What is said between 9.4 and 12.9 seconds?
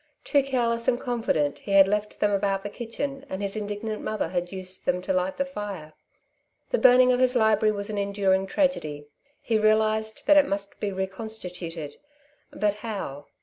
He realized that it must be reconstituted; but